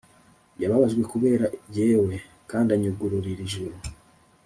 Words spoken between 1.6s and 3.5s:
jyewe, Kand' anyugururir'